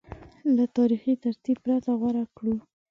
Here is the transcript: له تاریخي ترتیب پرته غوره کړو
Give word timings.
له 0.55 0.63
تاریخي 0.77 1.13
ترتیب 1.23 1.57
پرته 1.65 1.91
غوره 1.99 2.23
کړو 2.37 2.55